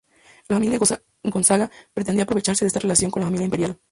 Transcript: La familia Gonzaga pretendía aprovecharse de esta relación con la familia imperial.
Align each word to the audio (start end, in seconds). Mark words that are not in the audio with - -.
La 0.49 0.55
familia 0.55 0.79
Gonzaga 1.25 1.69
pretendía 1.93 2.23
aprovecharse 2.23 2.65
de 2.65 2.69
esta 2.69 2.79
relación 2.79 3.11
con 3.11 3.19
la 3.21 3.27
familia 3.27 3.45
imperial. 3.45 3.79